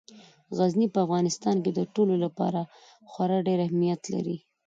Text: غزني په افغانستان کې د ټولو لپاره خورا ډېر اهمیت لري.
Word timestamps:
غزني 0.59 0.87
په 0.93 0.99
افغانستان 1.05 1.55
کې 1.63 1.71
د 1.73 1.79
ټولو 1.93 2.15
لپاره 2.23 2.61
خورا 3.09 3.37
ډېر 3.47 3.59
اهمیت 3.67 4.01
لري. 4.13 4.37